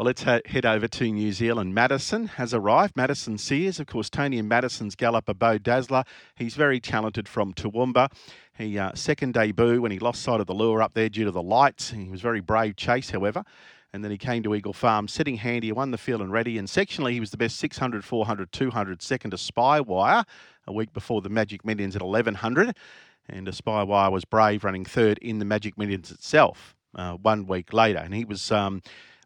Well, 0.00 0.06
let's 0.06 0.22
ha- 0.22 0.40
head 0.46 0.64
over 0.64 0.88
to 0.88 1.12
New 1.12 1.30
Zealand. 1.30 1.74
Madison 1.74 2.28
has 2.28 2.54
arrived. 2.54 2.96
Madison 2.96 3.36
Sears, 3.36 3.78
of 3.78 3.86
course, 3.86 4.08
Tony 4.08 4.38
and 4.38 4.48
Madison's 4.48 4.96
galloper 4.96 5.34
Beau 5.34 5.58
Dazzler. 5.58 6.04
He's 6.36 6.54
very 6.54 6.80
talented 6.80 7.28
from 7.28 7.52
Toowoomba. 7.52 8.10
He 8.56 8.78
uh, 8.78 8.92
second 8.94 9.34
debut 9.34 9.82
when 9.82 9.92
he 9.92 9.98
lost 9.98 10.22
sight 10.22 10.40
of 10.40 10.46
the 10.46 10.54
lure 10.54 10.80
up 10.80 10.94
there 10.94 11.10
due 11.10 11.26
to 11.26 11.30
the 11.30 11.42
lights. 11.42 11.90
He 11.90 12.08
was 12.08 12.22
very 12.22 12.40
brave 12.40 12.76
chase, 12.76 13.10
however. 13.10 13.44
And 13.92 14.02
then 14.02 14.10
he 14.10 14.16
came 14.16 14.42
to 14.44 14.54
Eagle 14.54 14.72
Farm, 14.72 15.06
sitting 15.06 15.36
handy, 15.36 15.66
he 15.66 15.72
won 15.72 15.90
the 15.90 15.98
field 15.98 16.22
and 16.22 16.32
ready. 16.32 16.56
And 16.56 16.66
sectionally, 16.66 17.12
he 17.12 17.20
was 17.20 17.30
the 17.30 17.36
best 17.36 17.58
600, 17.58 18.02
400, 18.02 18.52
200, 18.52 19.02
second 19.02 19.32
to 19.32 19.36
Spywire 19.36 20.24
a 20.66 20.72
week 20.72 20.94
before 20.94 21.20
the 21.20 21.28
Magic 21.28 21.62
Millions 21.62 21.94
at 21.94 22.00
1100. 22.00 22.74
And 23.28 23.46
a 23.46 23.52
Spywire 23.52 24.10
was 24.10 24.24
brave, 24.24 24.64
running 24.64 24.86
third 24.86 25.18
in 25.18 25.40
the 25.40 25.44
Magic 25.44 25.76
Millions 25.76 26.10
itself 26.10 26.74
uh, 26.94 27.16
one 27.16 27.44
week 27.46 27.74
later. 27.74 27.98
And 27.98 28.14
he 28.14 28.24
was. 28.24 28.50
Um, 28.50 28.80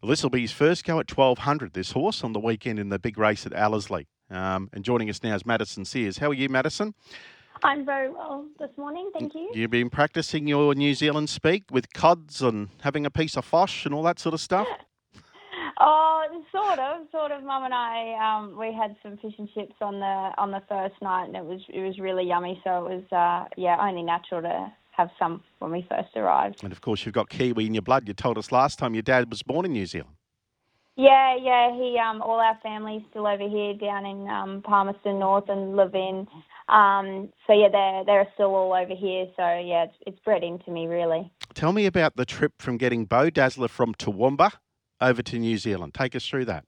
this 0.05 0.23
will 0.23 0.29
be 0.29 0.41
his 0.41 0.51
first 0.51 0.83
go 0.83 0.99
at 0.99 1.15
1200, 1.15 1.73
this 1.73 1.91
horse, 1.91 2.23
on 2.23 2.33
the 2.33 2.39
weekend 2.39 2.79
in 2.79 2.89
the 2.89 2.99
big 2.99 3.17
race 3.17 3.45
at 3.45 3.53
Ellerslie. 3.53 4.07
Um, 4.29 4.69
and 4.73 4.83
joining 4.83 5.09
us 5.09 5.21
now 5.23 5.35
is 5.35 5.45
Madison 5.45 5.85
Sears. 5.85 6.17
How 6.17 6.29
are 6.29 6.33
you, 6.33 6.49
Madison? 6.49 6.93
I'm 7.63 7.85
very 7.85 8.09
well 8.09 8.45
this 8.59 8.71
morning, 8.77 9.09
thank 9.17 9.33
you. 9.33 9.49
You've 9.53 9.71
been 9.71 9.89
practicing 9.89 10.47
your 10.47 10.75
New 10.75 10.93
Zealand 10.93 11.29
speak 11.29 11.63
with 11.71 11.93
cods 11.93 12.41
and 12.41 12.69
having 12.81 13.05
a 13.05 13.11
piece 13.11 13.37
of 13.37 13.45
fosh 13.45 13.85
and 13.85 13.93
all 13.95 14.03
that 14.03 14.19
sort 14.19 14.33
of 14.33 14.41
stuff? 14.41 14.67
Oh, 15.77 16.05
sort 16.55 16.79
of, 16.79 17.07
sort 17.11 17.31
of. 17.31 17.43
Mum 17.43 17.65
and 17.65 17.73
I, 17.73 18.15
um, 18.15 18.57
we 18.57 18.73
had 18.73 18.95
some 19.03 19.17
fish 19.17 19.33
and 19.37 19.49
chips 19.53 19.75
on 19.81 19.99
the 19.99 20.31
on 20.37 20.51
the 20.51 20.61
first 20.69 20.95
night, 21.01 21.25
and 21.25 21.35
it 21.35 21.43
was 21.43 21.61
it 21.69 21.81
was 21.81 21.99
really 21.99 22.25
yummy. 22.25 22.59
So 22.63 22.85
it 22.85 22.95
was, 22.95 23.03
uh, 23.11 23.47
yeah, 23.57 23.77
only 23.79 24.03
natural 24.03 24.41
to 24.41 24.71
have 24.95 25.09
some 25.19 25.43
when 25.59 25.71
we 25.71 25.85
first 25.89 26.15
arrived. 26.15 26.63
And 26.63 26.71
of 26.71 26.81
course, 26.81 27.05
you've 27.05 27.15
got 27.15 27.29
Kiwi 27.29 27.65
in 27.65 27.73
your 27.73 27.81
blood. 27.81 28.07
You 28.07 28.13
told 28.13 28.37
us 28.37 28.51
last 28.51 28.79
time 28.79 28.93
your 28.93 29.03
dad 29.03 29.29
was 29.29 29.43
born 29.43 29.65
in 29.65 29.73
New 29.73 29.85
Zealand. 29.85 30.15
Yeah, 30.97 31.35
yeah. 31.35 31.75
He, 31.75 31.97
um, 31.99 32.21
all 32.21 32.39
our 32.39 32.57
family's 32.63 33.01
still 33.09 33.27
over 33.27 33.47
here 33.47 33.73
down 33.73 34.05
in 34.05 34.29
um, 34.29 34.61
Palmerston 34.61 35.19
North 35.19 35.49
and 35.49 35.75
Levin. 35.75 36.27
Um, 36.69 37.29
so 37.45 37.53
yeah, 37.53 37.67
they're 37.71 38.05
they're 38.05 38.27
still 38.33 38.55
all 38.55 38.73
over 38.73 38.95
here. 38.95 39.27
So 39.35 39.43
yeah, 39.43 39.85
it's, 39.85 39.95
it's 40.07 40.19
bred 40.19 40.43
into 40.43 40.71
me 40.71 40.87
really. 40.87 41.31
Tell 41.53 41.73
me 41.73 41.85
about 41.85 42.15
the 42.15 42.25
trip 42.25 42.53
from 42.59 42.77
getting 42.77 43.05
Beau 43.05 43.29
Dazzler 43.29 43.67
from 43.67 43.93
Toowoomba 43.95 44.51
over 45.01 45.21
to 45.21 45.37
New 45.37 45.57
Zealand. 45.57 45.93
Take 45.93 46.15
us 46.15 46.25
through 46.25 46.45
that. 46.45 46.65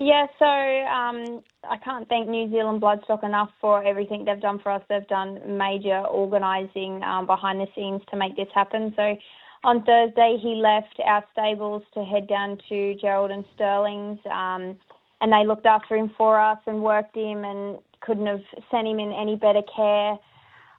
Yeah, 0.00 0.26
so 0.38 0.44
um, 0.44 1.42
I 1.68 1.76
can't 1.82 2.08
thank 2.08 2.28
New 2.28 2.50
Zealand 2.50 2.82
Bloodstock 2.82 3.22
enough 3.22 3.50
for 3.60 3.82
everything 3.84 4.24
they've 4.24 4.40
done 4.40 4.58
for 4.58 4.72
us. 4.72 4.82
They've 4.88 5.06
done 5.06 5.56
major 5.56 5.98
organising 6.00 7.02
um, 7.04 7.26
behind 7.26 7.60
the 7.60 7.66
scenes 7.74 8.02
to 8.10 8.16
make 8.16 8.36
this 8.36 8.48
happen. 8.54 8.92
So 8.96 9.16
on 9.62 9.84
Thursday, 9.84 10.36
he 10.42 10.56
left 10.56 11.00
our 11.06 11.24
stables 11.32 11.82
to 11.94 12.04
head 12.04 12.28
down 12.28 12.58
to 12.68 12.96
Gerald 13.00 13.30
and 13.30 13.44
Sterling's, 13.54 14.18
um, 14.26 14.76
and 15.20 15.32
they 15.32 15.46
looked 15.46 15.64
after 15.64 15.96
him 15.96 16.10
for 16.18 16.40
us 16.40 16.58
and 16.66 16.82
worked 16.82 17.16
him 17.16 17.44
and 17.44 17.78
couldn't 18.00 18.26
have 18.26 18.42
sent 18.70 18.88
him 18.88 18.98
in 18.98 19.12
any 19.12 19.36
better 19.36 19.62
care 19.74 20.18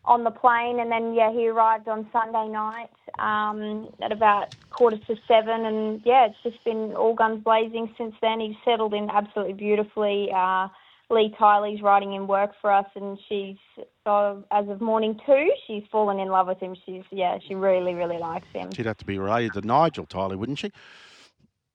on 0.04 0.24
the 0.24 0.30
plane, 0.32 0.80
and 0.82 0.92
then 0.92 1.14
yeah, 1.14 1.32
he 1.32 1.48
arrived 1.48 1.88
on 1.88 2.08
Sunday 2.14 2.48
night 2.48 2.92
um, 3.18 3.90
at 4.04 4.12
about 4.12 4.54
quarter 4.76 4.98
to 4.98 5.16
seven, 5.28 5.66
and 5.66 6.02
yeah, 6.06 6.28
it's 6.28 6.38
just 6.44 6.64
been 6.64 6.94
all 6.94 7.14
guns 7.14 7.44
blazing 7.44 7.94
since 7.98 8.14
then. 8.22 8.40
He's 8.40 8.56
settled 8.64 8.94
in 8.94 9.10
absolutely 9.10 9.54
beautifully. 9.54 10.30
Uh, 10.36 10.68
Lee 11.10 11.34
Tylee's 11.40 11.82
writing 11.82 12.14
in 12.14 12.28
work 12.28 12.52
for 12.62 12.72
us, 12.72 12.86
and 12.96 13.18
she's 13.30 13.58
uh, 14.06 14.36
as 14.52 14.68
of 14.70 14.82
morning 14.82 15.20
two, 15.26 15.52
she's 15.68 15.84
fallen 15.92 16.20
in 16.20 16.30
love 16.30 16.48
with 16.48 16.60
him. 16.60 16.76
She's 16.86 17.04
yeah, 17.12 17.38
she 17.48 17.56
really 17.56 17.94
really 17.94 18.18
likes 18.18 18.48
him. 18.54 18.72
She'd 18.72 18.86
have 18.86 18.98
to 18.98 19.06
be 19.06 19.18
related 19.18 19.54
to 19.54 19.62
Nigel 19.62 20.06
Tylee, 20.06 20.38
wouldn't 20.38 20.60
she? 20.60 20.72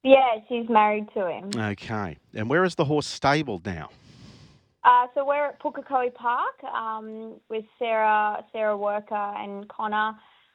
Yeah, 0.02 0.38
she's 0.48 0.68
married 0.68 1.08
to 1.14 1.28
him. 1.28 1.50
Okay, 1.54 2.18
and 2.34 2.48
where 2.48 2.64
is 2.64 2.74
the 2.74 2.86
horse 2.86 3.06
stabled 3.06 3.66
now? 3.66 3.90
Uh, 4.82 5.06
so 5.14 5.26
we're 5.26 5.48
at 5.48 5.60
Pukekohe 5.60 6.12
Park 6.14 6.64
um, 6.64 7.34
with 7.50 7.64
Sarah, 7.78 8.42
Sarah 8.50 8.76
Worker 8.76 9.14
and 9.14 9.68
Connor. 9.68 10.14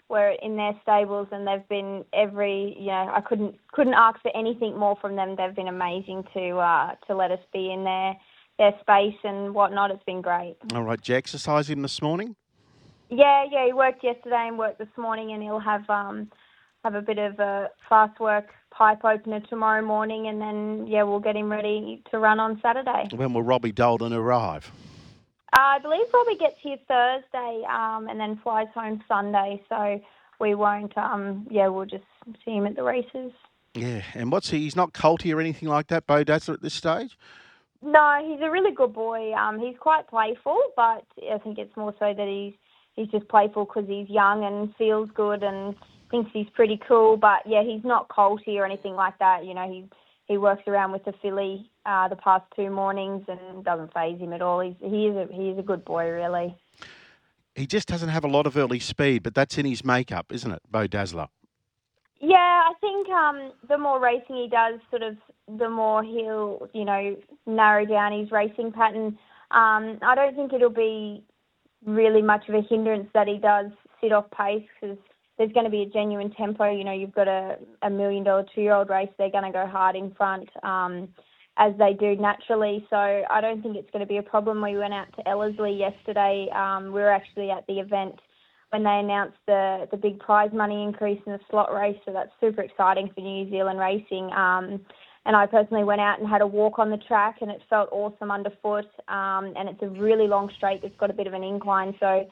We're 0.09 0.35
in 0.41 0.55
their 0.55 0.73
stables, 0.83 1.27
and 1.31 1.47
they've 1.47 1.67
been 1.67 2.05
every. 2.13 2.75
You 2.79 2.87
know, 2.87 3.11
I 3.13 3.21
couldn't 3.21 3.55
couldn't 3.71 3.95
ask 3.95 4.21
for 4.21 4.35
anything 4.35 4.77
more 4.77 4.95
from 5.01 5.15
them. 5.15 5.35
They've 5.35 5.55
been 5.55 5.67
amazing 5.67 6.23
to 6.33 6.57
uh, 6.57 6.95
to 7.07 7.15
let 7.15 7.31
us 7.31 7.39
be 7.51 7.71
in 7.71 7.83
their 7.83 8.15
their 8.57 8.73
space 8.81 9.17
and 9.23 9.53
whatnot. 9.53 9.91
It's 9.91 10.03
been 10.03 10.21
great. 10.21 10.57
All 10.73 10.83
right, 10.83 10.99
did 10.99 11.09
you 11.09 11.15
exercise 11.15 11.69
him 11.69 11.81
this 11.81 12.01
morning? 12.01 12.35
Yeah, 13.09 13.45
yeah. 13.51 13.65
He 13.65 13.73
worked 13.73 14.03
yesterday 14.03 14.45
and 14.47 14.57
worked 14.57 14.79
this 14.79 14.95
morning, 14.97 15.31
and 15.33 15.41
he'll 15.41 15.59
have 15.59 15.89
um, 15.89 16.29
have 16.83 16.95
a 16.95 17.01
bit 17.01 17.17
of 17.17 17.39
a 17.39 17.69
fast 17.89 18.19
work 18.19 18.49
pipe 18.71 19.03
opener 19.03 19.39
tomorrow 19.41 19.81
morning, 19.81 20.27
and 20.27 20.39
then 20.39 20.85
yeah, 20.87 21.03
we'll 21.03 21.19
get 21.19 21.35
him 21.35 21.51
ready 21.51 22.03
to 22.11 22.19
run 22.19 22.39
on 22.39 22.59
Saturday. 22.61 23.07
When 23.11 23.33
will 23.33 23.43
Robbie 23.43 23.71
Dolan 23.71 24.13
arrive? 24.13 24.71
Uh, 25.55 25.77
I 25.77 25.79
believe 25.79 26.05
Robbie 26.13 26.37
gets 26.37 26.57
here 26.61 26.77
Thursday, 26.87 27.63
um, 27.69 28.09
and 28.09 28.19
then 28.19 28.39
flies 28.43 28.67
home 28.73 29.01
Sunday. 29.07 29.63
So 29.69 30.01
we 30.39 30.53
won't. 30.53 30.97
Um, 30.97 31.47
yeah, 31.49 31.67
we'll 31.67 31.85
just 31.85 32.03
see 32.43 32.51
him 32.51 32.67
at 32.67 32.75
the 32.75 32.83
races. 32.83 33.31
Yeah, 33.73 34.01
and 34.13 34.31
what's 34.31 34.49
he? 34.49 34.59
He's 34.59 34.75
not 34.75 34.93
colty 34.93 35.33
or 35.33 35.39
anything 35.39 35.69
like 35.69 35.87
that, 35.87 36.07
Beau 36.07 36.23
Dazzler, 36.23 36.55
at 36.55 36.61
this 36.61 36.73
stage. 36.73 37.17
No, 37.81 38.21
he's 38.25 38.41
a 38.41 38.49
really 38.49 38.73
good 38.73 38.93
boy. 38.93 39.33
Um, 39.33 39.59
he's 39.59 39.75
quite 39.79 40.07
playful, 40.07 40.59
but 40.75 41.05
I 41.31 41.37
think 41.43 41.57
it's 41.57 41.75
more 41.77 41.93
so 41.99 42.13
that 42.13 42.27
he's 42.27 42.53
he's 42.95 43.09
just 43.09 43.27
playful 43.27 43.65
because 43.65 43.87
he's 43.87 44.09
young 44.09 44.43
and 44.43 44.73
feels 44.75 45.09
good 45.13 45.43
and 45.43 45.75
thinks 46.09 46.31
he's 46.33 46.49
pretty 46.53 46.79
cool, 46.87 47.17
but 47.17 47.39
yeah, 47.45 47.63
he's 47.63 47.83
not 47.83 48.07
colty 48.09 48.57
or 48.57 48.65
anything 48.65 48.93
like 48.93 49.17
that. 49.19 49.45
You 49.45 49.53
know, 49.53 49.69
he 49.69 49.85
he 50.25 50.37
works 50.37 50.63
around 50.67 50.91
with 50.91 51.05
the 51.05 51.13
filly 51.21 51.69
uh, 51.85 52.07
the 52.07 52.15
past 52.15 52.45
two 52.55 52.69
mornings 52.69 53.23
and 53.27 53.63
doesn't 53.63 53.93
phase 53.93 54.19
him 54.19 54.33
at 54.33 54.41
all. 54.41 54.59
He's 54.59 54.75
he 54.79 55.07
is 55.07 55.15
a 55.15 55.27
he 55.31 55.49
is 55.49 55.59
a 55.59 55.63
good 55.63 55.85
boy, 55.85 56.09
really. 56.09 56.55
He 57.55 57.65
just 57.65 57.87
doesn't 57.87 58.09
have 58.09 58.25
a 58.25 58.27
lot 58.27 58.47
of 58.47 58.57
early 58.57 58.79
speed, 58.79 59.23
but 59.23 59.33
that's 59.33 59.57
in 59.57 59.65
his 59.65 59.85
makeup, 59.85 60.31
isn't 60.31 60.51
it, 60.51 60.61
Beau 60.69 60.87
Dazzler? 60.87 61.27
Yeah, 62.19 62.35
I 62.35 62.73
think 62.81 63.07
um, 63.09 63.51
the 63.69 63.77
more 63.77 63.99
racing 63.99 64.35
he 64.35 64.49
does, 64.49 64.79
sort 64.89 65.03
of, 65.03 65.15
the 65.57 65.69
more 65.69 66.03
he'll, 66.03 66.67
you 66.73 66.83
know, 66.83 67.15
narrow 67.45 67.85
down 67.85 68.17
his 68.17 68.31
racing 68.31 68.71
pattern. 68.73 69.17
Um, 69.51 69.99
I 70.01 70.15
don't 70.15 70.35
think 70.35 70.51
it'll 70.51 70.69
be 70.69 71.23
really 71.85 72.21
much 72.21 72.49
of 72.49 72.55
a 72.55 72.61
hindrance 72.61 73.07
that 73.13 73.27
he 73.27 73.37
does 73.37 73.67
sit 74.01 74.11
off 74.11 74.25
pace 74.31 74.65
because 74.81 74.97
there's 75.37 75.51
going 75.51 75.65
to 75.65 75.71
be 75.71 75.81
a 75.81 75.89
genuine 75.89 76.31
tempo. 76.31 76.71
You 76.71 76.83
know, 76.83 76.93
you've 76.93 77.13
got 77.13 77.27
a, 77.27 77.57
a 77.81 77.89
million 77.89 78.23
dollar 78.23 78.45
two 78.53 78.61
year 78.61 78.73
old 78.73 78.89
race, 78.89 79.09
they're 79.17 79.31
going 79.31 79.43
to 79.43 79.51
go 79.51 79.67
hard 79.67 79.95
in 79.95 80.13
front 80.13 80.49
um, 80.63 81.09
as 81.57 81.73
they 81.77 81.93
do 81.93 82.15
naturally. 82.15 82.85
So 82.89 82.97
I 82.97 83.41
don't 83.41 83.61
think 83.61 83.75
it's 83.75 83.89
going 83.91 84.01
to 84.01 84.07
be 84.07 84.17
a 84.17 84.23
problem. 84.23 84.61
We 84.61 84.77
went 84.77 84.93
out 84.93 85.07
to 85.17 85.27
Ellerslie 85.27 85.77
yesterday. 85.77 86.47
Um, 86.55 86.85
we 86.85 87.01
were 87.01 87.11
actually 87.11 87.51
at 87.51 87.65
the 87.67 87.79
event 87.79 88.19
when 88.71 88.83
they 88.83 88.99
announced 88.99 89.37
the, 89.45 89.87
the 89.91 89.97
big 89.97 90.19
prize 90.19 90.51
money 90.53 90.83
increase 90.83 91.21
in 91.25 91.33
the 91.33 91.39
slot 91.49 91.73
race. 91.73 91.97
So 92.05 92.11
that's 92.11 92.31
super 92.41 92.61
exciting 92.61 93.09
for 93.13 93.21
New 93.21 93.49
Zealand 93.49 93.79
racing. 93.79 94.31
Um, 94.33 94.81
and 95.25 95.35
I 95.35 95.47
personally 95.47 95.83
went 95.83 96.01
out 96.01 96.19
and 96.19 96.29
had 96.29 96.41
a 96.41 96.47
walk 96.47 96.77
on 96.77 96.91
the 96.91 96.97
track, 96.97 97.37
and 97.41 97.49
it 97.49 97.59
felt 97.67 97.89
awesome 97.91 98.29
underfoot. 98.29 98.85
Um, 99.07 99.53
and 99.55 99.67
it's 99.67 99.81
a 99.81 99.87
really 99.87 100.27
long 100.27 100.51
straight 100.55 100.81
that's 100.83 100.95
got 100.97 101.09
a 101.09 101.13
bit 101.13 101.25
of 101.25 101.33
an 101.33 101.43
incline. 101.43 101.95
So 101.99 102.27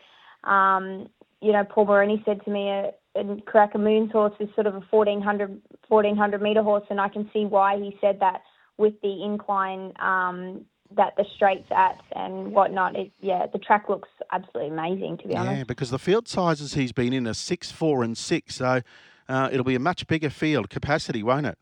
um, 0.47 1.09
you 1.43 1.51
know, 1.51 1.63
Paul 1.65 1.85
Moroney 1.85 2.21
said 2.25 2.43
to 2.45 2.51
me, 2.51 2.69
a, 2.69 2.91
a 3.15 3.23
Karaka 3.23 3.79
Millions 3.79 4.11
horse 4.11 4.33
is 4.39 4.47
sort 4.55 4.65
of 4.65 4.75
a 4.75 4.81
1400, 4.89 5.61
1400 5.87 6.41
metre 6.41 6.63
horse, 6.63 6.85
and 6.89 7.01
I 7.01 7.09
can 7.09 7.29
see 7.33 7.45
why 7.45 7.77
he 7.77 7.97
said 7.99 8.19
that 8.21 8.41
with 8.77 8.93
the 9.01 9.23
incline 9.23 9.91
um, 9.99 10.65
that 10.95 11.13
the 11.17 11.25
straight's 11.35 11.69
at 11.69 11.99
and 12.15 12.53
whatnot. 12.53 12.95
It, 12.95 13.11
yeah, 13.19 13.45
the 13.51 13.59
track 13.59 13.89
looks 13.89 14.09
absolutely 14.31 14.71
amazing, 14.71 15.17
to 15.17 15.27
be 15.27 15.35
honest. 15.35 15.57
Yeah, 15.57 15.63
because 15.65 15.89
the 15.89 15.99
field 15.99 16.27
sizes 16.27 16.75
he's 16.75 16.93
been 16.93 17.11
in 17.11 17.27
are 17.27 17.33
6, 17.33 17.71
4 17.71 18.03
and 18.03 18.17
6, 18.17 18.55
so 18.55 18.81
uh, 19.27 19.49
it'll 19.51 19.65
be 19.65 19.75
a 19.75 19.79
much 19.79 20.07
bigger 20.07 20.29
field 20.29 20.69
capacity, 20.69 21.23
won't 21.23 21.45
it? 21.45 21.57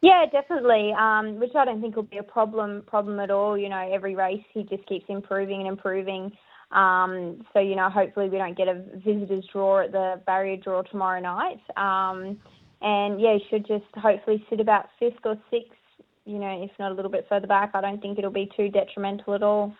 Yeah, 0.00 0.26
definitely. 0.32 0.92
Um, 0.98 1.38
which 1.38 1.54
I 1.54 1.64
don't 1.64 1.80
think 1.80 1.94
will 1.94 2.02
be 2.02 2.18
a 2.18 2.24
problem 2.24 2.82
problem 2.88 3.20
at 3.20 3.30
all. 3.30 3.56
You 3.56 3.68
know, 3.68 3.88
every 3.92 4.16
race 4.16 4.42
he 4.52 4.64
just 4.64 4.84
keeps 4.86 5.04
improving 5.08 5.60
and 5.60 5.68
improving. 5.68 6.32
Um, 6.72 7.44
so, 7.52 7.60
you 7.60 7.76
know, 7.76 7.90
hopefully 7.90 8.28
we 8.28 8.38
don't 8.38 8.56
get 8.56 8.68
a 8.68 8.82
visitors 9.04 9.46
draw 9.52 9.84
at 9.84 9.92
the 9.92 10.20
barrier 10.26 10.56
draw 10.56 10.82
tomorrow 10.82 11.20
night. 11.20 11.60
Um, 11.76 12.38
and 12.80 13.20
yeah, 13.20 13.34
he 13.34 13.44
should 13.50 13.66
just 13.66 13.84
hopefully 13.94 14.44
sit 14.50 14.58
about 14.58 14.86
fifth 14.98 15.24
or 15.24 15.36
sixth, 15.50 15.78
you 16.24 16.38
know, 16.38 16.62
if 16.62 16.70
not 16.78 16.90
a 16.90 16.94
little 16.94 17.10
bit 17.10 17.26
further 17.28 17.46
back. 17.46 17.72
I 17.74 17.80
don't 17.80 18.00
think 18.00 18.18
it'll 18.18 18.30
be 18.30 18.50
too 18.56 18.68
detrimental 18.68 19.34
at 19.34 19.42
all. 19.42 19.74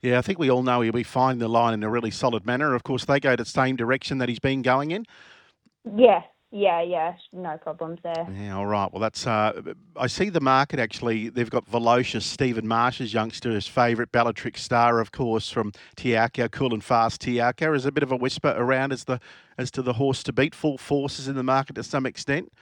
Yeah, 0.00 0.18
I 0.18 0.22
think 0.22 0.38
we 0.38 0.50
all 0.50 0.62
know 0.62 0.80
he'll 0.80 0.92
be 0.92 1.02
finding 1.02 1.40
the 1.40 1.48
line 1.48 1.74
in 1.74 1.82
a 1.82 1.90
really 1.90 2.10
solid 2.10 2.46
manner. 2.46 2.74
Of 2.74 2.84
course, 2.84 3.04
they 3.04 3.20
go 3.20 3.36
the 3.36 3.44
same 3.44 3.76
direction 3.76 4.18
that 4.18 4.28
he's 4.28 4.38
been 4.38 4.62
going 4.62 4.90
in. 4.90 5.06
Yeah, 5.96 6.22
yeah, 6.54 6.82
yeah, 6.82 7.14
no 7.32 7.56
problems 7.56 7.98
there. 8.02 8.26
Yeah, 8.38 8.58
all 8.58 8.66
right. 8.66 8.92
Well, 8.92 9.00
that's. 9.00 9.26
Uh, 9.26 9.74
I 9.96 10.06
see 10.06 10.28
the 10.28 10.40
market 10.40 10.78
actually. 10.78 11.30
They've 11.30 11.48
got 11.48 11.66
Velocious, 11.66 12.26
Stephen 12.26 12.68
Marsh's 12.68 13.14
youngster's 13.14 13.66
favourite, 13.66 14.12
Bellatrix 14.12 14.62
Star, 14.62 15.00
of 15.00 15.12
course, 15.12 15.48
from 15.48 15.72
Te 15.96 16.10
Akau, 16.10 16.50
Cool 16.50 16.74
and 16.74 16.84
Fast 16.84 17.22
Te 17.22 17.36
Akau. 17.36 17.74
Is 17.74 17.86
a 17.86 17.92
bit 17.92 18.02
of 18.02 18.12
a 18.12 18.16
whisper 18.16 18.54
around 18.54 18.92
as 18.92 19.04
the 19.04 19.18
as 19.56 19.70
to 19.70 19.80
the 19.80 19.94
horse 19.94 20.22
to 20.24 20.32
beat. 20.32 20.54
Full 20.54 20.76
forces 20.76 21.26
in 21.26 21.36
the 21.36 21.42
market 21.42 21.76
to 21.76 21.82
some 21.82 22.04
extent. 22.04 22.52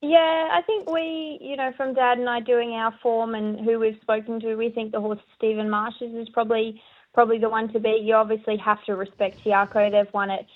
Yeah, 0.00 0.48
I 0.52 0.62
think 0.64 0.88
we, 0.88 1.38
you 1.40 1.56
know, 1.56 1.72
from 1.76 1.94
Dad 1.94 2.18
and 2.18 2.28
I 2.28 2.38
doing 2.38 2.70
our 2.70 2.94
form 3.02 3.34
and 3.34 3.58
who 3.58 3.80
we've 3.80 3.98
spoken 4.00 4.38
to, 4.40 4.54
we 4.54 4.70
think 4.70 4.92
the 4.92 5.00
horse 5.00 5.18
Stephen 5.36 5.68
Marsh's 5.68 6.14
is 6.14 6.28
probably 6.28 6.80
probably 7.14 7.40
the 7.40 7.48
one 7.48 7.72
to 7.72 7.80
beat. 7.80 8.02
You 8.02 8.14
obviously 8.14 8.56
have 8.58 8.78
to 8.84 8.94
respect 8.94 9.42
Te 9.42 9.50
Akau. 9.50 9.90
They've 9.90 10.14
won 10.14 10.30
it 10.30 10.46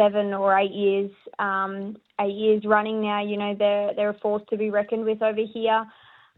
seven 0.00 0.32
or 0.32 0.58
eight 0.58 0.72
years, 0.72 1.10
um, 1.38 1.96
eight 2.20 2.34
years 2.34 2.62
running 2.64 3.02
now. 3.02 3.22
You 3.22 3.36
know, 3.36 3.54
they're 3.54 3.94
they're 3.94 4.10
a 4.10 4.18
force 4.18 4.42
to 4.50 4.56
be 4.56 4.70
reckoned 4.70 5.04
with 5.04 5.22
over 5.22 5.42
here. 5.52 5.84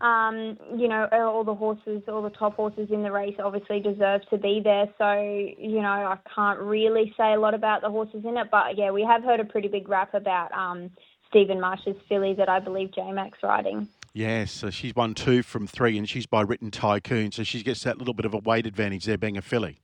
Um, 0.00 0.58
you 0.76 0.88
know, 0.88 1.06
all 1.12 1.44
the 1.44 1.54
horses, 1.54 2.02
all 2.08 2.22
the 2.22 2.30
top 2.30 2.56
horses 2.56 2.88
in 2.90 3.04
the 3.04 3.12
race 3.12 3.36
obviously 3.38 3.78
deserve 3.78 4.22
to 4.30 4.36
be 4.36 4.60
there. 4.62 4.86
So, 4.98 5.12
you 5.12 5.80
know, 5.80 5.88
I 5.88 6.18
can't 6.34 6.58
really 6.58 7.14
say 7.16 7.34
a 7.34 7.38
lot 7.38 7.54
about 7.54 7.82
the 7.82 7.90
horses 7.90 8.24
in 8.24 8.36
it, 8.36 8.48
but 8.50 8.76
yeah, 8.76 8.90
we 8.90 9.04
have 9.04 9.22
heard 9.22 9.38
a 9.38 9.44
pretty 9.44 9.68
big 9.68 9.88
rap 9.88 10.12
about 10.12 10.50
um, 10.50 10.90
Stephen 11.28 11.60
Marsh's 11.60 11.94
filly 12.08 12.34
that 12.34 12.48
I 12.48 12.58
believe 12.58 12.92
J 12.92 13.12
Mac's 13.12 13.38
riding. 13.44 13.86
Yes, 14.12 14.50
so 14.50 14.70
she's 14.70 14.94
won 14.94 15.14
two 15.14 15.42
from 15.44 15.68
three, 15.68 15.96
and 15.96 16.08
she's 16.08 16.26
by 16.26 16.42
Written 16.42 16.72
Tycoon, 16.72 17.30
so 17.30 17.44
she 17.44 17.62
gets 17.62 17.84
that 17.84 17.98
little 17.98 18.12
bit 18.12 18.26
of 18.26 18.34
a 18.34 18.38
weight 18.38 18.66
advantage 18.66 19.04
there, 19.04 19.16
being 19.16 19.38
a 19.38 19.42
filly. 19.42 19.78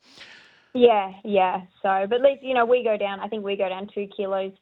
Yeah, 0.78 1.12
yeah. 1.24 1.62
So, 1.82 2.06
but 2.08 2.16
at 2.16 2.22
least 2.22 2.42
you 2.42 2.54
know 2.54 2.64
we 2.64 2.84
go 2.84 2.96
down. 2.96 3.18
I 3.20 3.26
think 3.26 3.44
we 3.44 3.56
go 3.56 3.68
down 3.68 3.88
two 3.92 4.06
kilos 4.16 4.52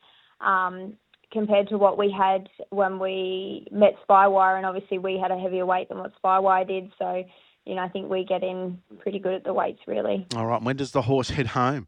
um, 0.41 0.95
compared 1.31 1.69
to 1.69 1.77
what 1.77 1.99
we 1.99 2.15
had 2.17 2.49
when 2.71 2.99
we 2.99 3.67
met 3.71 3.97
Spywire, 4.09 4.57
and 4.57 4.65
obviously 4.65 4.99
we 4.99 5.19
had 5.21 5.31
a 5.31 5.39
heavier 5.39 5.67
weight 5.67 5.91
than 5.91 5.99
what 5.99 6.13
Spywire 6.23 6.67
did. 6.67 6.91
So, 6.99 7.23
you 7.67 7.75
know, 7.75 7.83
I 7.83 7.89
think 7.89 8.09
we 8.09 8.25
get 8.25 8.43
in 8.43 8.81
pretty 9.01 9.19
good 9.19 9.35
at 9.35 9.45
the 9.45 9.53
weights, 9.53 9.81
really. 9.87 10.27
All 10.35 10.47
right. 10.47 10.63
When 10.63 10.77
does 10.77 10.93
the 10.93 11.03
horse 11.03 11.29
head 11.29 11.49
home? 11.49 11.87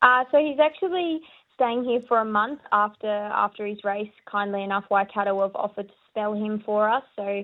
Uh, 0.00 0.24
so 0.30 0.38
he's 0.38 0.58
actually 0.58 1.20
staying 1.54 1.84
here 1.84 2.00
for 2.08 2.18
a 2.20 2.24
month 2.24 2.60
after 2.72 3.08
after 3.08 3.66
his 3.66 3.78
race. 3.84 4.10
Kindly 4.30 4.62
enough, 4.62 4.84
Waikato 4.90 5.42
have 5.42 5.54
offered 5.54 5.88
to 5.88 5.94
spell 6.10 6.32
him 6.32 6.62
for 6.64 6.88
us. 6.88 7.02
So 7.16 7.42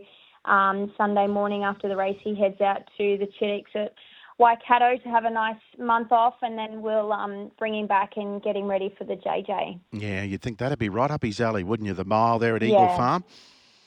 um, 0.51 0.91
Sunday 0.97 1.27
morning 1.27 1.65
after 1.65 1.87
the 1.89 1.97
race, 1.97 2.19
he 2.25 2.35
heads 2.35 2.63
out 2.63 2.83
to 2.97 3.19
the 3.19 3.29
Chitticks 3.39 3.75
at 3.75 3.93
Waikato 4.39 4.97
to 4.97 5.09
have 5.09 5.25
a 5.25 5.31
nice 5.31 5.61
month 5.79 6.11
off, 6.13 6.35
and 6.43 6.59
then 6.59 6.83
we'll 6.83 7.13
um, 7.13 7.51
bring 7.59 7.75
him 7.75 7.87
back 7.87 8.13
and 8.17 8.43
get 8.43 8.57
him 8.57 8.67
ready 8.67 8.95
for 8.97 9.05
the 9.05 9.15
JJ. 9.15 9.79
Yeah, 9.93 10.23
you'd 10.23 10.43
think 10.43 10.59
that'd 10.59 10.79
be 10.79 10.89
right 10.89 11.11
up 11.11 11.23
his 11.23 11.41
alley, 11.41 11.65
wouldn't 11.65 11.87
you? 11.87 11.95
The 11.95 12.05
mile 12.05 12.39
there 12.39 12.57
at 12.57 12.63
Eagle 12.63 12.81
Yeah. 12.81 12.97
Farm. 12.97 13.25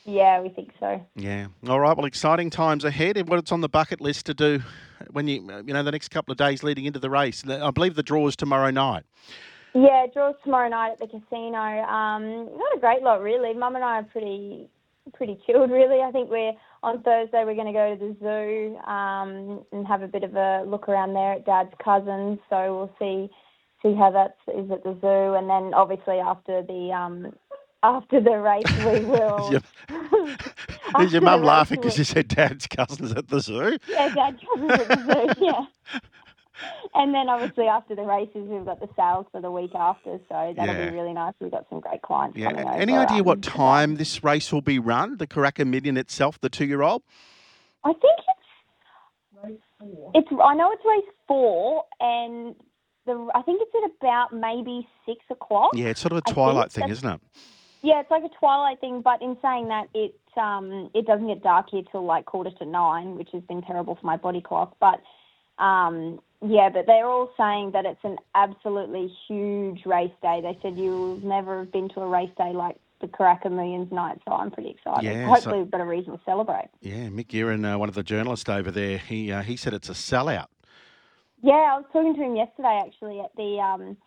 Yeah, 0.07 0.39
we 0.41 0.49
think 0.49 0.69
so. 0.79 1.01
Yeah. 1.15 1.47
All 1.67 1.79
right. 1.79 1.97
Well, 1.97 2.05
exciting 2.05 2.51
times 2.51 2.85
ahead. 2.85 3.17
And 3.17 3.27
what's 3.27 3.51
on 3.51 3.61
the 3.61 3.69
bucket 3.69 3.99
list 4.01 4.27
to 4.27 4.35
do 4.35 4.61
when 5.11 5.27
you, 5.27 5.41
you 5.65 5.73
know, 5.73 5.81
the 5.81 5.91
next 5.91 6.09
couple 6.09 6.31
of 6.31 6.37
days 6.37 6.61
leading 6.61 6.85
into 6.85 6.99
the 6.99 7.09
race? 7.09 7.43
I 7.49 7.71
believe 7.71 7.95
the 7.95 8.03
draw 8.03 8.27
is 8.27 8.35
tomorrow 8.35 8.69
night. 8.69 9.03
Yeah, 9.73 10.05
draws 10.13 10.35
tomorrow 10.43 10.69
night 10.69 10.91
at 10.91 10.99
the 10.99 11.07
casino. 11.07 11.57
Um, 11.57 12.45
not 12.55 12.77
a 12.77 12.79
great 12.79 13.01
lot, 13.01 13.21
really. 13.21 13.55
Mum 13.55 13.75
and 13.75 13.83
I 13.83 13.97
are 13.99 14.03
pretty 14.03 14.69
pretty 15.13 15.39
chilled, 15.45 15.71
really. 15.71 16.01
I 16.01 16.11
think 16.11 16.29
we're 16.29 16.53
on 16.85 17.01
Thursday. 17.01 17.43
We're 17.43 17.55
going 17.55 17.67
to 17.67 17.73
go 17.73 17.95
to 17.95 17.99
the 17.99 18.15
zoo 18.21 18.77
um, 18.89 19.65
and 19.71 19.85
have 19.87 20.03
a 20.03 20.07
bit 20.07 20.23
of 20.23 20.35
a 20.35 20.63
look 20.67 20.87
around 20.87 21.13
there 21.13 21.33
at 21.33 21.45
Dad's 21.45 21.73
cousins. 21.83 22.39
So 22.49 22.75
we'll 22.77 22.95
see 22.99 23.29
see 23.83 23.93
how 23.95 24.11
that 24.11 24.37
is 24.55 24.71
at 24.71 24.83
the 24.83 24.97
zoo, 25.01 25.33
and 25.35 25.49
then 25.49 25.73
obviously 25.73 26.19
after 26.19 26.61
the 26.61 26.91
um, 26.91 27.33
after 27.83 28.21
the 28.21 28.37
race, 28.37 28.63
we 28.85 29.05
will. 29.05 29.51
Is 30.97 31.01
your, 31.01 31.03
is 31.03 31.13
your 31.13 31.21
mum 31.21 31.43
laughing 31.43 31.81
because 31.81 31.97
you 31.97 32.03
said 32.05 32.27
dad's 32.29 32.67
cousins 32.67 33.11
at 33.11 33.27
the 33.27 33.41
zoo? 33.41 33.77
yeah, 33.87 34.13
Dad 34.13 34.39
cousins 34.39 34.71
at 34.71 34.87
the 34.87 35.35
zoo. 35.35 35.45
Yeah. 35.45 35.99
And 36.97 37.13
then 37.13 37.27
obviously 37.27 37.65
after 37.67 37.93
the 37.93 38.03
races, 38.03 38.47
we've 38.47 38.63
got 38.63 38.79
the 38.79 38.87
sales 38.95 39.25
for 39.31 39.41
the 39.41 39.51
week 39.51 39.75
after, 39.75 40.17
so 40.29 40.53
that'll 40.55 40.73
Yeah. 40.73 40.89
be 40.89 40.95
really 40.95 41.11
nice. 41.13 41.33
We've 41.41 41.51
got 41.51 41.67
some 41.69 41.81
great 41.81 42.01
clients 42.01 42.37
Yeah. 42.37 42.51
coming 42.51 42.65
over. 42.67 42.77
Any 42.77 42.97
idea 42.97 43.19
um, 43.19 43.25
what 43.25 43.41
time 43.41 43.95
this 43.97 44.23
race 44.23 44.51
will 44.53 44.61
be 44.61 44.79
run? 44.79 45.17
The 45.17 45.27
Karaka 45.27 45.67
Million 45.67 45.97
itself, 45.97 46.39
the 46.39 46.49
two-year-old. 46.49 47.03
I 47.83 47.91
think 47.93 48.19
it's. 48.19 49.61
It's. 50.15 50.27
I 50.31 50.55
know 50.55 50.71
it's 50.71 50.83
race 50.85 51.13
four, 51.27 51.83
and 51.99 52.55
the. 53.05 53.29
I 53.35 53.41
think 53.41 53.61
it's 53.61 53.71
at 53.75 53.91
about 54.01 54.33
maybe 54.33 54.87
six 55.05 55.19
o'clock. 55.29 55.71
Yeah, 55.75 55.87
it's 55.87 55.99
sort 55.99 56.13
of 56.13 56.19
a 56.19 56.21
twilight 56.33 56.71
thing, 56.71 56.89
isn't 56.89 57.07
it? 57.07 57.21
Yeah, 57.83 57.99
it's 57.99 58.09
like 58.09 58.23
a 58.23 58.29
twilight 58.39 58.79
thing. 58.79 59.01
But 59.01 59.21
in 59.21 59.37
saying 59.41 59.67
that, 59.67 59.89
it 59.93 60.15
um 60.37 60.89
it 60.95 61.05
doesn't 61.05 61.27
get 61.27 61.43
dark 61.43 61.67
here 61.69 61.83
till 61.91 62.05
like 62.05 62.25
quarter 62.25 62.51
to 62.59 62.65
nine, 62.65 63.15
which 63.17 63.29
has 63.33 63.43
been 63.43 63.61
terrible 63.61 63.95
for 63.95 64.05
my 64.07 64.17
body 64.17 64.41
clock. 64.41 64.75
But 64.79 65.01
um 65.63 66.19
yeah, 66.41 66.69
but 66.69 66.85
they're 66.85 67.05
all 67.05 67.31
saying 67.37 67.71
that 67.71 67.85
it's 67.85 68.03
an 68.03 68.17
absolutely 68.33 69.11
huge 69.27 69.85
race 69.85 70.11
day. 70.21 70.41
They 70.41 70.57
said 70.61 70.77
you'll 70.77 71.17
never 71.17 71.59
have 71.59 71.71
been 71.71 71.89
to 71.89 72.01
a 72.01 72.07
race 72.07 72.31
day 72.37 72.51
like 72.53 72.77
the 73.01 73.07
Karaka 73.07 73.51
Millions 73.51 73.91
night, 73.91 74.19
so 74.27 74.33
I'm 74.33 74.51
pretty 74.51 74.69
excited. 74.69 75.03
Yeah, 75.03 75.25
Hopefully, 75.25 75.53
so- 75.53 75.61
we've 75.63 75.71
got 75.71 75.81
a 75.81 75.85
reason 75.85 76.13
to 76.13 76.19
celebrate. 76.25 76.69
Yeah, 76.81 77.07
Mick 77.07 77.27
Guerin, 77.27 77.65
uh, 77.65 77.77
one 77.77 77.89
of 77.89 77.95
the 77.95 78.03
journalists 78.03 78.49
over 78.49 78.71
there, 78.71 78.97
he 78.97 79.31
uh, 79.31 79.41
he 79.41 79.55
said 79.57 79.73
it's 79.73 79.89
a 79.89 79.93
sellout. 79.93 80.47
Yeah, 81.41 81.53
I 81.53 81.77
was 81.77 81.85
talking 81.93 82.15
to 82.15 82.21
him 82.21 82.35
yesterday 82.35 82.81
actually 82.85 83.19
at 83.19 83.35
the 83.35 83.59
um 83.59 83.97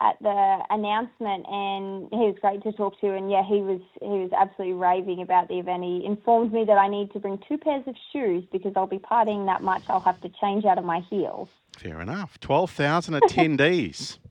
at 0.00 0.16
the 0.20 0.58
announcement 0.70 1.44
and 1.48 2.08
he 2.10 2.26
was 2.26 2.36
great 2.40 2.62
to 2.62 2.72
talk 2.72 2.98
to 3.00 3.14
and 3.14 3.30
yeah, 3.30 3.42
he 3.46 3.60
was 3.60 3.80
he 4.00 4.18
was 4.18 4.30
absolutely 4.36 4.74
raving 4.74 5.22
about 5.22 5.48
the 5.48 5.58
event. 5.58 5.82
He 5.84 6.04
informed 6.04 6.52
me 6.52 6.64
that 6.64 6.78
I 6.78 6.88
need 6.88 7.12
to 7.12 7.20
bring 7.20 7.38
two 7.48 7.58
pairs 7.58 7.84
of 7.86 7.94
shoes 8.12 8.44
because 8.50 8.72
I'll 8.76 8.86
be 8.86 8.98
partying 8.98 9.46
that 9.46 9.62
much 9.62 9.82
I'll 9.88 10.00
have 10.00 10.20
to 10.22 10.30
change 10.40 10.64
out 10.64 10.78
of 10.78 10.84
my 10.84 11.00
heels. 11.10 11.48
Fair 11.78 12.00
enough. 12.00 12.38
Twelve 12.40 12.70
thousand 12.70 13.14
attendees. 13.14 14.18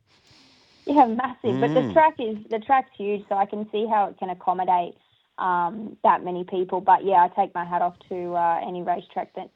Yeah, 0.90 1.06
massive. 1.06 1.60
But 1.60 1.74
the 1.74 1.82
Mm. 1.82 1.92
track 1.92 2.14
is 2.18 2.38
the 2.50 2.60
track's 2.60 2.92
huge 2.98 3.26
so 3.28 3.36
I 3.36 3.46
can 3.46 3.70
see 3.74 3.86
how 3.92 4.06
it 4.06 4.18
can 4.20 4.30
accommodate 4.30 4.96
um 5.38 5.98
that 6.06 6.24
many 6.24 6.46
people. 6.46 6.80
But 6.80 7.04
yeah, 7.04 7.26
I 7.26 7.28
take 7.28 7.54
my 7.54 7.66
hat 7.66 7.82
off 7.82 7.96
to 8.08 8.34
uh, 8.36 8.62
any 8.66 8.84
racetrack 8.84 9.34
that 9.36 9.50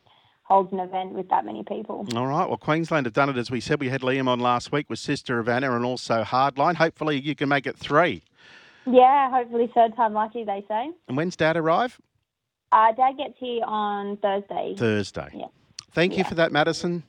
holds 0.44 0.74
an 0.74 0.82
event 0.82 1.14
with 1.14 1.30
that 1.30 1.46
many 1.46 1.64
people. 1.64 2.06
All 2.18 2.28
right. 2.28 2.46
Well, 2.50 2.58
Queensland 2.58 3.06
have 3.06 3.14
done 3.14 3.30
it 3.30 3.38
as 3.38 3.50
we 3.50 3.62
said. 3.62 3.80
We 3.80 3.88
had 3.88 4.02
Liam 4.02 4.28
on 4.28 4.42
last 4.42 4.74
week 4.74 4.90
with 4.90 5.00
Sister 5.00 5.40
of 5.40 5.48
Anna 5.48 5.74
and 5.74 5.86
also 5.86 6.24
Hardline. 6.24 6.76
Hopefully, 6.76 7.18
you 7.22 7.34
can 7.34 7.48
make 7.48 7.66
it 7.66 7.78
three. 7.78 8.24
Yeah, 8.86 9.30
hopefully 9.32 9.72
third 9.74 9.96
time 9.96 10.12
lucky 10.14 10.44
they 10.44 10.66
say. 10.68 10.90
And 11.08 11.16
when's 11.16 11.38
Dad 11.38 11.56
arrive? 11.56 11.98
Uh, 12.74 12.92
Dad 12.92 13.14
gets 13.18 13.36
here 13.40 13.64
on 13.66 14.18
Thursday. 14.18 14.76
Thursday. 14.78 15.30
Yeah. 15.34 15.46
Thank 15.94 16.18
you 16.18 16.26
for 16.26 16.36
that, 16.36 16.52
Madison. 16.52 17.04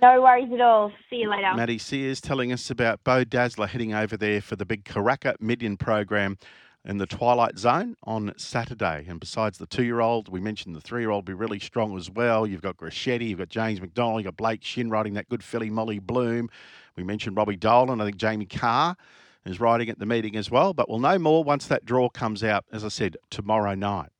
No 0.00 0.22
worries 0.22 0.52
at 0.52 0.60
all. 0.60 0.92
See 1.10 1.16
you 1.16 1.30
later. 1.30 1.52
Maddy 1.54 1.78
Sears 1.78 2.20
telling 2.20 2.52
us 2.52 2.70
about 2.70 3.02
Beau 3.04 3.24
Dazzler 3.24 3.66
heading 3.66 3.94
over 3.94 4.16
there 4.16 4.40
for 4.40 4.56
the 4.56 4.64
big 4.64 4.84
Karaka 4.84 5.40
Million 5.40 5.76
program 5.76 6.38
in 6.84 6.98
the 6.98 7.06
Twilight 7.06 7.58
Zone 7.58 7.96
on 8.04 8.32
Saturday. 8.36 9.04
And 9.08 9.20
besides 9.20 9.58
the 9.58 9.66
two 9.66 9.84
year 9.84 10.00
old, 10.00 10.28
we 10.28 10.40
mentioned 10.40 10.74
the 10.74 10.80
three 10.80 11.02
year 11.02 11.10
old 11.10 11.24
be 11.24 11.34
really 11.34 11.58
strong 11.58 11.96
as 11.96 12.10
well. 12.10 12.46
You've 12.46 12.62
got 12.62 12.76
Graschetti, 12.76 13.28
you've 13.28 13.38
got 13.38 13.48
James 13.48 13.80
McDonald, 13.80 14.20
you've 14.20 14.32
got 14.32 14.36
Blake 14.36 14.64
Shinn 14.64 14.88
riding 14.88 15.14
that 15.14 15.28
good 15.28 15.42
filly 15.42 15.70
Molly 15.70 15.98
Bloom. 15.98 16.48
We 16.96 17.02
mentioned 17.04 17.36
Robbie 17.36 17.56
Dolan. 17.56 18.00
I 18.00 18.04
think 18.04 18.16
Jamie 18.16 18.46
Kah 18.46 18.94
is 19.44 19.60
riding 19.60 19.88
at 19.88 19.98
the 19.98 20.06
meeting 20.06 20.36
as 20.36 20.50
well. 20.50 20.72
But 20.72 20.88
we'll 20.88 20.98
know 20.98 21.18
more 21.18 21.44
once 21.44 21.66
that 21.66 21.84
draw 21.84 22.08
comes 22.08 22.42
out, 22.42 22.64
as 22.72 22.84
I 22.84 22.88
said, 22.88 23.16
tomorrow 23.30 23.74
night. 23.74 24.10